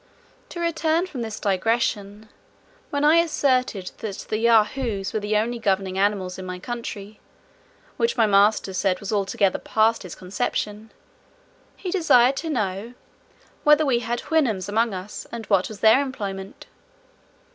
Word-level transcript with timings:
To 0.49 0.59
return 0.59 1.05
from 1.05 1.21
this 1.21 1.39
digression. 1.39 2.27
When 2.89 3.03
I 3.05 3.17
asserted 3.17 3.91
that 3.99 4.25
the 4.29 4.39
Yahoos 4.39 5.13
were 5.13 5.19
the 5.19 5.37
only 5.37 5.59
governing 5.59 5.99
animals 5.99 6.39
in 6.39 6.45
my 6.47 6.57
country, 6.57 7.19
which 7.97 8.17
my 8.17 8.25
master 8.25 8.73
said 8.73 8.99
was 8.99 9.13
altogether 9.13 9.59
past 9.59 10.01
his 10.01 10.15
conception, 10.15 10.91
he 11.77 11.91
desired 11.91 12.37
to 12.37 12.49
know, 12.49 12.95
"whether 13.63 13.85
we 13.85 13.99
had 13.99 14.21
Houyhnhnms 14.21 14.67
among 14.67 14.95
us, 14.95 15.27
and 15.31 15.45
what 15.45 15.67
was 15.69 15.81
their 15.81 16.01
employment?" 16.01 16.65